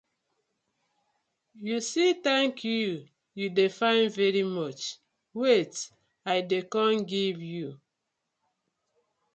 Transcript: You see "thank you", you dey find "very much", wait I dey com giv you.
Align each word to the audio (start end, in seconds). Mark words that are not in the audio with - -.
You 1.61 1.79
see 1.79 2.13
"thank 2.27 2.53
you", 2.75 2.87
you 3.39 3.45
dey 3.57 3.69
find 3.69 4.11
"very 4.11 4.41
much", 4.41 4.81
wait 5.41 5.73
I 6.25 6.35
dey 6.49 6.63
com 6.73 7.05
giv 7.09 7.37
you. 7.55 7.79